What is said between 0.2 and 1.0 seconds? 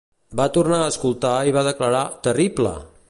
Va tornar a